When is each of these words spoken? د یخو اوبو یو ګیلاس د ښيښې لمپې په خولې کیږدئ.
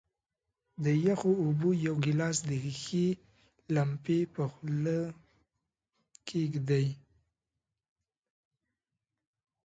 د 0.83 0.85
یخو 1.05 1.31
اوبو 1.43 1.69
یو 1.87 1.95
ګیلاس 2.05 2.37
د 2.49 2.51
ښيښې 2.63 3.07
لمپې 3.75 4.19
په 4.33 4.43
خولې 4.53 5.01
کیږدئ. 6.27 6.87